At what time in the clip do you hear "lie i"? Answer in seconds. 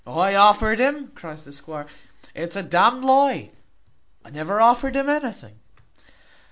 3.05-4.31